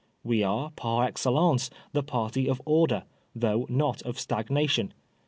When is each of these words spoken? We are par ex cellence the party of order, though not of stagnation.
We 0.23 0.41
are 0.41 0.71
par 0.75 1.03
ex 1.03 1.23
cellence 1.27 1.69
the 1.93 2.01
party 2.01 2.49
of 2.49 2.59
order, 2.65 3.03
though 3.35 3.67
not 3.69 4.01
of 4.01 4.19
stagnation. 4.19 4.95